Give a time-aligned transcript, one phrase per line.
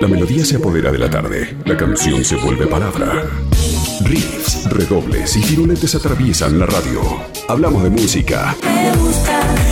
[0.00, 3.24] La melodía se apodera de la tarde, la canción se vuelve palabra.
[4.04, 7.00] Riffs, redobles y firuletes atraviesan la radio.
[7.48, 8.56] Hablamos de música.
[8.64, 9.71] Me gusta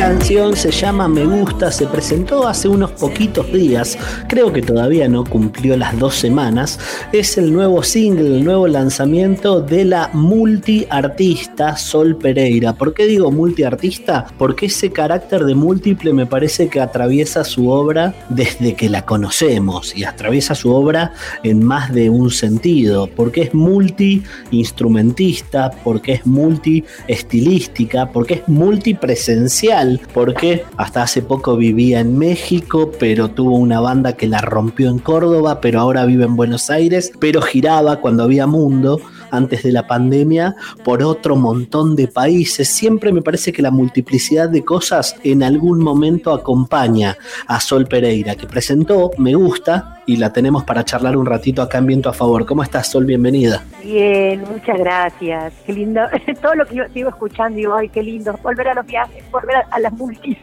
[0.00, 3.98] canción se llama Me Gusta, se presentó hace unos poquitos días,
[4.28, 6.78] creo que todavía no cumplió las dos semanas.
[7.12, 12.72] Es el nuevo single, el nuevo lanzamiento de la multiartista Sol Pereira.
[12.72, 14.24] ¿Por qué digo multiartista?
[14.38, 19.94] Porque ese carácter de múltiple me parece que atraviesa su obra desde que la conocemos
[19.94, 28.10] y atraviesa su obra en más de un sentido, porque es multi-instrumentista, porque es multi-estilística,
[28.12, 34.26] porque es multipresencial, porque hasta hace poco vivía en México, pero tuvo una banda que
[34.26, 39.00] la rompió en Córdoba, pero ahora vive en Buenos Aires, pero giraba cuando había mundo
[39.30, 42.68] antes de la pandemia por otro montón de países.
[42.68, 47.16] Siempre me parece que la multiplicidad de cosas en algún momento acompaña
[47.46, 51.78] a Sol Pereira, que presentó Me Gusta y la tenemos para charlar un ratito acá
[51.78, 52.44] en Viento a Favor.
[52.46, 53.04] ¿Cómo estás, Sol?
[53.04, 53.64] Bienvenida.
[53.82, 55.52] Bien, muchas gracias.
[55.64, 56.00] Qué lindo.
[56.42, 58.38] Todo lo que yo sigo escuchando, digo, ay, qué lindo.
[58.42, 60.36] Volver a los viajes, volver a, a las multis.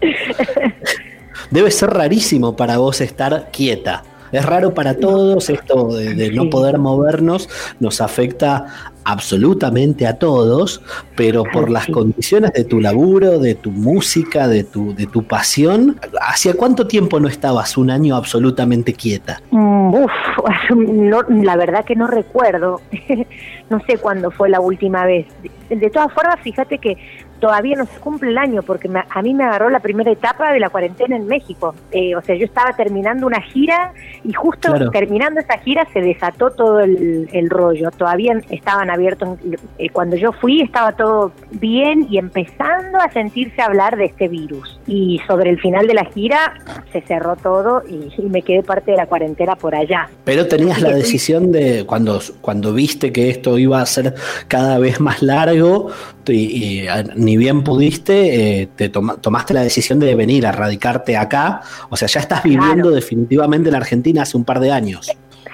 [1.50, 4.02] Debe ser rarísimo para vos estar quieta.
[4.32, 7.48] Es raro para todos esto de, de no poder movernos,
[7.80, 8.66] nos afecta
[9.08, 10.82] absolutamente a todos,
[11.16, 15.98] pero por las condiciones de tu laburo, de tu música, de tu, de tu pasión,
[16.20, 19.40] ¿hacia cuánto tiempo no estabas un año absolutamente quieta?
[19.50, 20.12] Mm, Uf,
[20.76, 22.80] no, la verdad que no recuerdo.
[23.70, 25.26] no sé cuándo fue la última vez.
[25.70, 26.96] De todas formas, fíjate que
[27.40, 30.52] todavía no se cumple el año porque me- a mí me agarró la primera etapa
[30.52, 31.74] de la cuarentena en México.
[31.92, 33.92] Eh, o sea, yo estaba terminando una gira
[34.24, 34.90] y justo Claro.
[34.90, 37.90] terminando esa gira se desató todo el, el rollo.
[37.90, 39.38] Todavía estaban abiertos.
[39.78, 44.78] eh, cuando yo fui estaba todo bien y empezando a sentirse hablar de este virus.
[44.86, 46.54] Y sobre el final de la gira
[46.92, 50.08] se cerró todo y, y me quedé parte de la cuarentena por allá.
[50.24, 54.14] Pero tenías la decisión de, cuando, cuando viste que esto iba a ser
[54.48, 55.90] cada vez más largo,
[56.26, 56.32] y,
[56.82, 61.14] y, a- ni bien pudiste, eh, te toma- tomaste la decisión de venir a radicarte
[61.14, 61.60] acá.
[61.90, 62.90] O sea, ya estás viviendo Claro.
[62.92, 65.10] definitivamente en Argentina hace un par de años.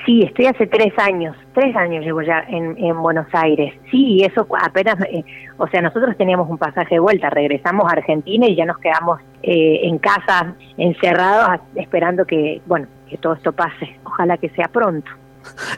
[0.06, 3.74] Sí, estoy hace tres años, tres años llevo ya en, en Buenos Aires.
[3.90, 5.24] Sí, eso cu- apenas, eh,
[5.56, 9.18] o sea, nosotros teníamos un pasaje de vuelta, regresamos a Argentina y ya nos quedamos
[9.42, 13.96] eh, en casa encerrados esperando que, bueno, que todo esto pase.
[14.04, 15.10] Ojalá que sea pronto.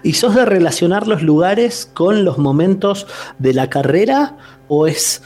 [0.03, 3.07] ¿Y sos de relacionar los lugares con los momentos
[3.39, 4.37] de la carrera
[4.69, 5.23] o es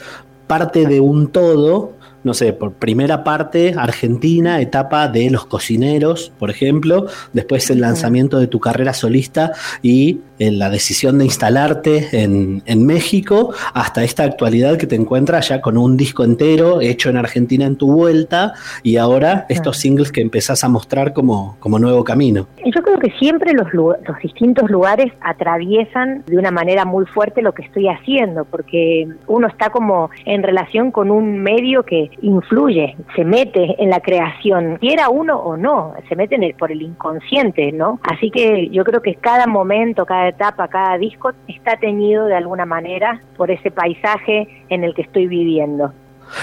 [0.51, 1.93] parte de un todo?
[2.23, 8.39] No sé, por primera parte, Argentina, etapa de los cocineros, por ejemplo, después el lanzamiento
[8.39, 14.23] de tu carrera solista y eh, la decisión de instalarte en, en México, hasta esta
[14.23, 18.53] actualidad que te encuentras ya con un disco entero hecho en Argentina en tu vuelta
[18.83, 22.47] y ahora estos singles que empezás a mostrar como, como nuevo camino.
[22.63, 27.53] Yo creo que siempre los, los distintos lugares atraviesan de una manera muy fuerte lo
[27.53, 33.23] que estoy haciendo, porque uno está como en relación con un medio que influye, se
[33.23, 37.71] mete en la creación, quiera uno o no, se mete en el- por el inconsciente,
[37.71, 37.99] ¿no?
[38.03, 42.65] Así que yo creo que cada momento, cada etapa, cada disco está teñido de alguna
[42.65, 45.93] manera por ese paisaje en el que estoy viviendo.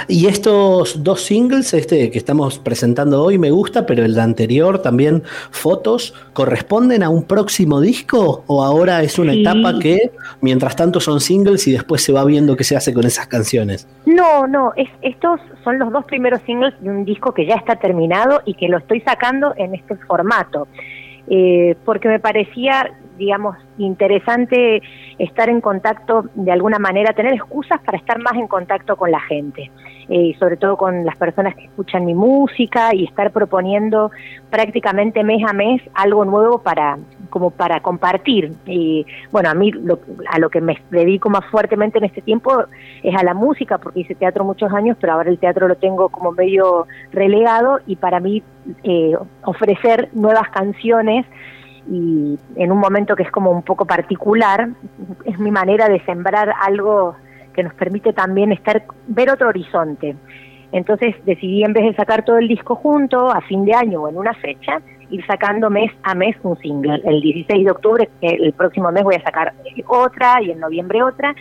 [0.08, 5.22] Y estos dos singles, este que estamos presentando hoy me gusta, pero el anterior también,
[5.50, 8.44] fotos, ¿corresponden a un próximo disco?
[8.46, 9.40] ¿O ahora es una Sí.
[9.42, 10.10] etapa que
[10.40, 13.86] mientras tanto son singles y después se va viendo qué se hace con esas canciones?
[14.06, 17.76] No, no, es, estos son los dos primeros singles de un disco que ya está
[17.76, 20.68] terminado y que lo estoy sacando en este formato,
[21.30, 24.80] Eh, porque me parecía, digamos, interesante
[25.18, 29.20] estar en contacto de alguna manera, tener excusas para estar más en contacto con la
[29.20, 29.70] gente,
[30.08, 34.10] eh, sobre todo con las personas que escuchan mi música y estar proponiendo
[34.50, 36.98] prácticamente mes a mes algo nuevo para
[37.30, 38.54] como para compartir.
[38.64, 39.98] Y bueno, a mí lo-
[40.30, 42.50] a lo que me dedico más fuertemente en este tiempo
[43.02, 46.08] es a la música, porque hice teatro muchos años, pero ahora el teatro lo tengo
[46.08, 48.42] como medio relegado y para mí
[48.82, 49.14] eh,
[49.44, 51.26] ofrecer nuevas canciones
[51.90, 54.68] y en un momento que es como un poco particular,
[55.24, 57.16] es mi manera de sembrar algo
[57.54, 60.16] que nos permite también estar ver otro horizonte.
[60.70, 64.08] Entonces decidí en vez de sacar todo el disco junto a fin de año o
[64.08, 64.80] en una fecha,
[65.10, 67.00] ir sacando mes a mes un single.
[67.04, 69.54] El 16 de octubre, el próximo mes voy a sacar
[69.86, 71.34] otra y en noviembre otra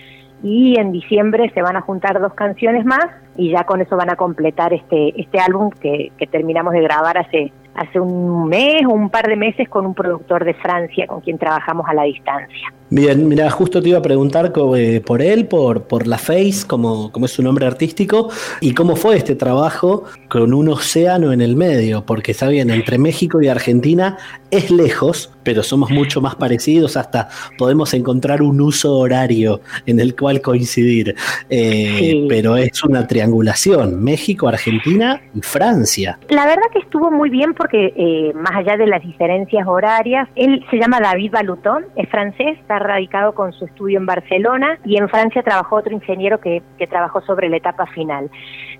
[0.43, 4.11] y en diciembre se van a juntar dos canciones más y ya con eso van
[4.11, 8.89] a completar este este álbum que, que terminamos de grabar hace hace un mes o
[8.89, 12.73] un par de meses con un productor de Francia con quien trabajamos a la distancia.
[12.89, 17.11] Bien, mira, justo te iba a preguntar eh, por él, por, por La Face, como,
[17.11, 18.29] como es su nombre artístico,
[18.61, 22.97] y cómo fue este trabajo con un océano en el medio, porque está bien, entre
[22.97, 24.17] México y Argentina
[24.51, 27.27] es lejos, pero somos mucho más parecidos, hasta
[27.57, 31.13] podemos encontrar un uso horario en el cual coincidir,
[31.49, 36.17] eh, pero es una triangulación, México, Argentina y Francia.
[36.29, 40.65] La verdad que estuvo muy bien porque eh, más allá de las diferencias horarias, él
[40.69, 45.09] se llama David Balutón, es francés, está radicado con su estudio en Barcelona y en
[45.09, 48.29] Francia trabajó otro ingeniero que, que trabajó sobre la etapa final.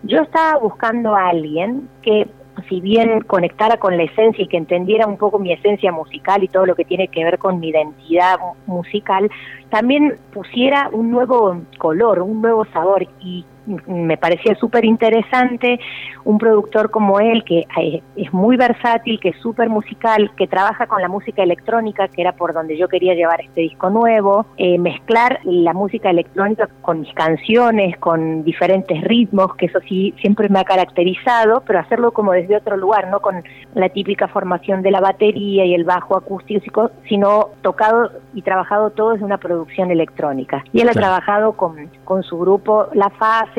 [0.03, 2.27] Yo estaba buscando a alguien que
[2.67, 6.47] si bien conectara con la esencia y que entendiera un poco mi esencia musical y
[6.47, 9.29] todo lo que tiene que ver con mi identidad musical,
[9.69, 13.45] también pusiera un nuevo color, un nuevo sabor y
[13.87, 15.79] me parecía súper interesante
[16.23, 20.87] un productor como él, que eh, es muy versátil, que es súper musical, que trabaja
[20.87, 24.77] con la música electrónica, que era por donde yo quería llevar este disco nuevo, eh,
[24.77, 30.59] mezclar la música electrónica con mis canciones, con diferentes ritmos, que eso sí siempre me
[30.59, 33.43] ha caracterizado, pero hacerlo como desde otro lugar, no con
[33.73, 39.11] la típica formación de la batería y el bajo acústico, sino tocado y trabajado todo
[39.11, 40.63] desde una producción electrónica.
[40.73, 43.09] Y él ha trabajado con, con su grupo La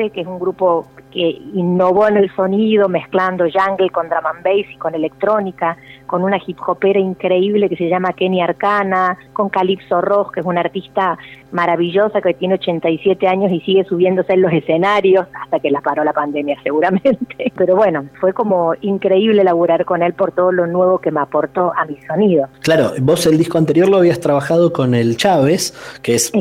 [0.07, 4.65] Que es un grupo que innovó en el sonido, mezclando jungle con drum and bass
[4.71, 10.01] y con electrónica, con una hip hopera increíble que se llama Kenny Arcana, con Calypso
[10.01, 11.17] Ross, que es una artista
[11.51, 16.03] maravillosa que tiene 87 años y sigue subiéndose en los escenarios hasta que la paró
[16.03, 17.51] la pandemia seguramente.
[17.55, 21.73] Pero bueno, fue como increíble laburar con él por todo lo nuevo que me aportó
[21.75, 22.47] a mi sonido.
[22.61, 26.31] Claro, vos el disco anterior lo habías trabajado con el Chávez, que es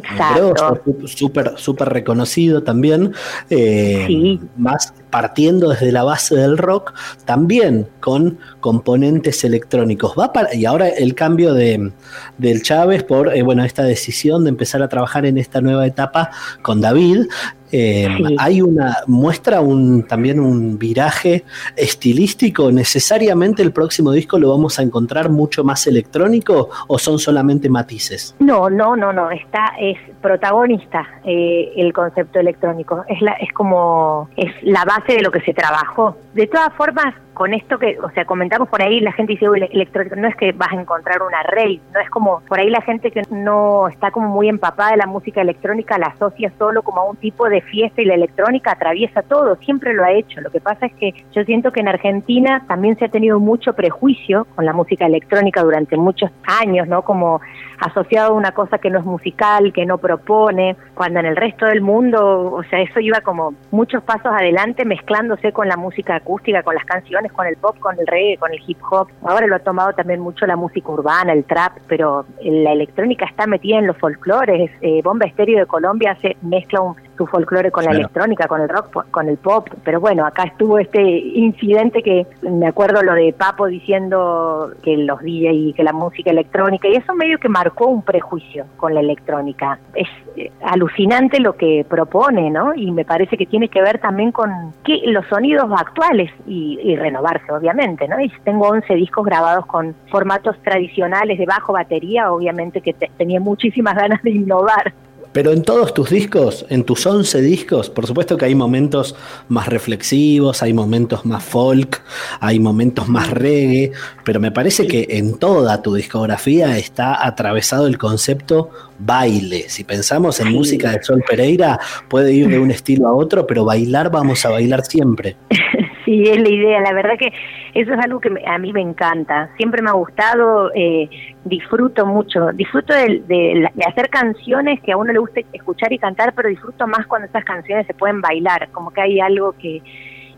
[1.06, 3.12] súper súper reconocido también.
[3.50, 6.92] Eh, sí más partiendo desde la base del rock,
[7.24, 10.14] también con componentes electrónicos.
[10.18, 11.92] Va y ahora el cambio de,
[12.36, 16.30] del Chávez por eh, bueno, esta decisión de empezar a trabajar en esta nueva etapa
[16.62, 17.26] con David,
[17.70, 18.08] eh,
[18.38, 21.44] hay una muestra un también un viraje
[21.76, 22.72] estilístico.
[22.72, 28.34] ¿Necesariamente el próximo disco lo vamos a encontrar mucho más electrónico o son solamente matices?
[28.38, 29.30] No, no, no, no.
[29.30, 33.04] Está es protagonista eh, el concepto electrónico.
[33.08, 36.16] Es la es como es la base de lo que se trabajó.
[36.34, 40.16] De todas formas, con esto que, o sea, comentamos por ahí, la gente dice, electrónico,
[40.16, 43.12] no es que vas a encontrar una rave, no es como, por ahí la gente
[43.12, 47.04] que no está como muy empapada de la música electrónica la asocia solo como a
[47.04, 50.40] un tipo de fiesta y la electrónica atraviesa todo, siempre lo ha hecho.
[50.40, 53.72] Lo que pasa es que yo siento que en Argentina también se ha tenido mucho
[53.72, 57.02] prejuicio con la música electrónica durante muchos años, ¿no?
[57.02, 57.40] Como
[57.78, 61.66] asociado a una cosa que no es musical, que no propone, cuando en el resto
[61.66, 66.62] del mundo, o sea, eso iba como muchos pasos adelante mezclándose con la música acústica,
[66.62, 69.08] con las canciones, con el pop, con el reggae, con el hip hop.
[69.22, 73.46] Ahora lo ha tomado también mucho la música urbana, el trap, pero la electrónica está
[73.46, 74.70] metida en los folclores.
[74.80, 78.68] Eh, Bomba Estéreo de Colombia se mezcla un su folclore con la electrónica, con el
[78.68, 83.34] rock, con el pop, pero bueno, acá estuvo este incidente que me acuerdo lo de
[83.36, 88.02] Papo diciendo que los y que la música electrónica, y eso medio que marcó un
[88.02, 89.78] prejuicio con la electrónica.
[89.94, 92.72] Es eh, alucinante lo que propone, ¿no?
[92.74, 94.50] Y me parece que tiene que ver también con
[94.84, 98.20] que los sonidos actuales y, renovarse, obviamente, ¿no?
[98.20, 103.94] Y tengo 11 discos grabados con formatos tradicionales de bajo batería, obviamente que tenía muchísimas
[103.96, 104.92] ganas de innovar.
[105.32, 109.14] Pero en todos tus discos, en tus 11 discos, por supuesto que hay momentos
[109.48, 112.02] más reflexivos, hay momentos más folk,
[112.40, 113.92] hay momentos más reggae,
[114.24, 119.68] pero me parece que en toda tu discografía está atravesado el concepto baile.
[119.68, 123.64] Si pensamos en música de Sol Pereira, puede ir de un estilo a otro, pero
[123.64, 125.36] bailar vamos a bailar siempre.
[126.08, 126.80] Sí, es la idea.
[126.80, 127.30] La verdad que
[127.74, 129.50] eso es algo que a mí me encanta.
[129.58, 131.06] Siempre me ha gustado, eh,
[131.44, 132.50] disfruto mucho.
[132.54, 137.06] Disfruto de, hacer canciones que a uno le guste escuchar y cantar, pero disfruto más
[137.06, 138.70] cuando estas canciones se pueden bailar.
[138.72, 139.82] Como que hay algo que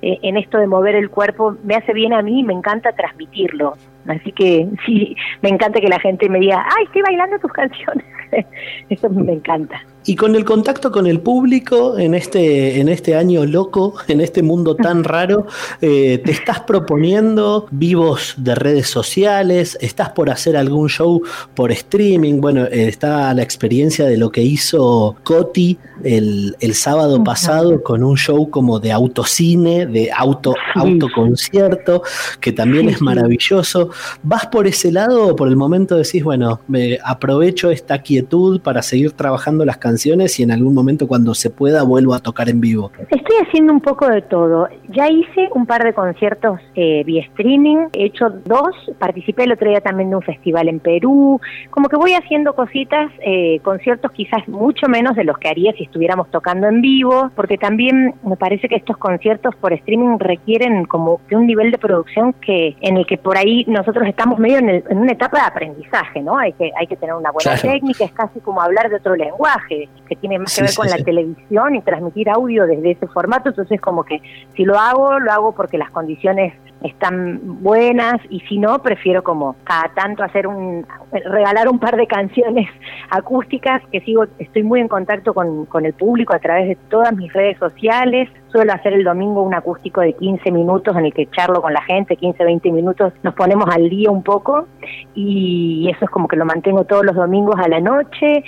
[0.03, 2.91] eh, en esto de mover el cuerpo me hace bien a mí y me encanta
[2.91, 3.75] transmitirlo.
[4.09, 8.05] Así que sí, me encanta que la gente me diga, ay, estoy bailando tus canciones.
[8.89, 9.81] Eso me encanta.
[10.07, 14.43] Y con el contacto con el público en este, en este año loco, en este
[14.43, 15.47] mundo tan raro,
[15.83, 19.77] eh, ¿te estás proponiendo vivos de redes sociales?
[19.81, 21.23] ¿Estás por hacer algún show
[21.55, 22.41] por streaming?
[22.41, 28.03] Bueno, eh, está la experiencia de lo que hizo Coti el, el sábado pasado con
[28.03, 32.03] un show como de autocine, de auto, autoconcierto,
[32.41, 33.91] que también es maravilloso.
[34.23, 38.81] ¿Vas por ese lado o por el momento decís, bueno, me aprovecho esta quietud para
[38.81, 39.90] seguir trabajando las canciones?
[39.91, 42.93] Canciones y en algún momento cuando se pueda vuelvo a tocar en vivo?
[43.11, 44.69] Estoy haciendo un poco de todo.
[44.91, 49.69] Ya hice un par de conciertos eh, vía streaming, he hecho dos, participé el otro
[49.69, 54.47] día también de un festival en Perú, como que voy haciendo cositas, eh, conciertos quizás
[54.49, 58.69] mucho menos de los que haría si estuviéramos tocando en vivo, porque también me parece
[58.69, 63.07] que estos conciertos por streaming requieren como de un nivel de producción que en el
[63.07, 66.39] que por ahí nosotros estamos medio en, una etapa de aprendizaje, ¿no?
[66.39, 69.80] Hay que hay que tener una buena técnica, es casi como hablar de otro lenguaje,
[70.09, 73.81] que tiene más que ver con la televisión y transmitir audio desde ese formato, entonces
[73.81, 74.21] como que
[74.57, 79.57] si lo hago, lo hago porque las condiciones están buenas y si no, prefiero como
[79.65, 82.69] cada tanto hacer un, regalar un par de canciones
[83.11, 87.15] acústicas que sigo, estoy muy en contacto con, con el público a través de todas
[87.15, 91.29] mis redes sociales, suelo hacer el domingo un acústico de 15 minutos en el que
[91.31, 94.67] charlo con la gente, 15, 20 minutos, nos ponemos al día un poco
[95.15, 98.45] y eso es como que lo mantengo todos los domingos a la noche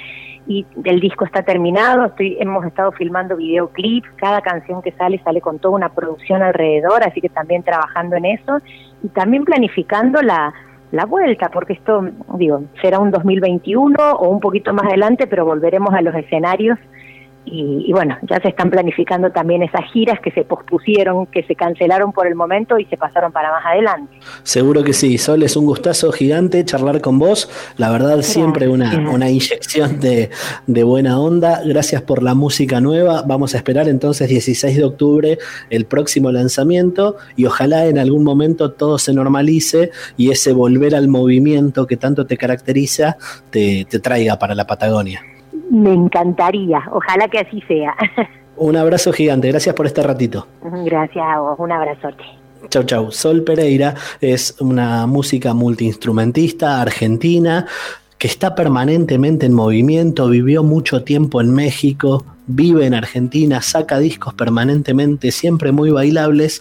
[0.46, 5.40] y el disco está terminado, estoy, hemos estado filmando videoclips, cada canción que sale sale
[5.40, 8.58] con toda una producción alrededor, así que también trabajando en eso
[9.02, 10.52] y también planificando la,
[10.90, 12.04] la vuelta, porque esto,
[12.36, 16.78] digo, será un 2021 o un poquito más adelante, pero volveremos a los escenarios
[17.44, 22.12] y, bueno, ya se están planificando también esas giras que se pospusieron, que se cancelaron
[22.12, 24.16] por el momento y se pasaron para más adelante.
[24.44, 27.50] Seguro que sí, Sol, es un gustazo gigante charlar con vos.
[27.76, 30.30] La verdad, siempre una, una inyección de,
[30.66, 31.60] de, buena onda.
[31.64, 33.22] Gracias por la música nueva.
[33.26, 38.72] Vamos a esperar entonces 16 de octubre el próximo lanzamiento y ojalá en algún momento
[38.72, 43.16] todo se normalice y ese volver al movimiento que tanto te caracteriza
[43.50, 45.22] te, te traiga para la Patagonia.
[45.72, 47.96] Me encantaría, ojalá que así sea.
[48.56, 50.46] Un abrazo gigante, gracias por este ratito.
[50.84, 52.22] Gracias a vos, un abrazote.
[52.68, 53.10] Chau, chau.
[53.10, 57.66] Sol Pereira es una música multiinstrumentista argentina
[58.18, 64.34] que está permanentemente en movimiento, vivió mucho tiempo en México, vive en Argentina, saca discos
[64.34, 66.60] permanentemente, siempre muy bailables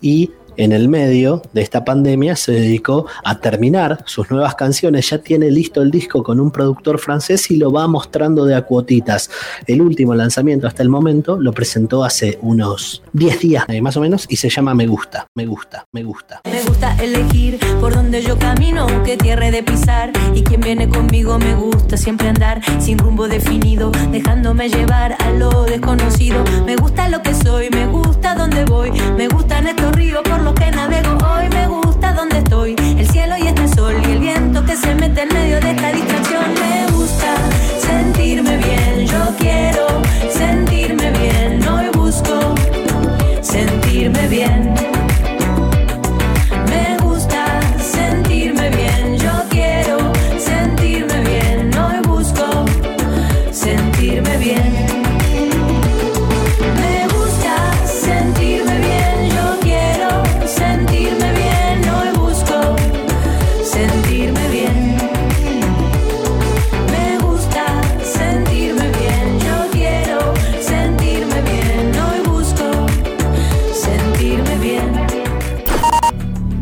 [0.00, 5.08] y en el medio de esta pandemia se dedicó a terminar sus nuevas canciones.
[5.08, 8.62] Ya tiene listo el disco con un productor francés y lo va mostrando de a
[8.62, 9.30] cuotitas.
[9.66, 14.00] El último lanzamiento hasta el momento lo presentó hace unos 10 días eh, más o
[14.00, 16.42] menos y se llama Me gusta, me gusta, me gusta.
[16.50, 21.38] Me gusta elegir por donde yo camino, qué tierra de pisar y quien viene conmigo
[21.38, 26.42] me gusta siempre andar sin rumbo definido, dejándome llevar a lo desconocido.
[26.66, 30.70] Me gusta lo que soy, me gusta donde voy, me gustan estos ríos por que
[30.70, 32.87] navego hoy, me gusta donde estoy.